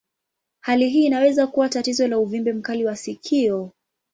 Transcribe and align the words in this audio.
Hali 0.59 0.89
hii 0.89 1.05
inaweza 1.05 1.47
kuwa 1.47 1.69
tatizo 1.69 2.07
la 2.07 2.19
uvimbe 2.19 2.53
mkali 2.53 2.85
wa 2.85 2.95
sikio. 2.95 3.71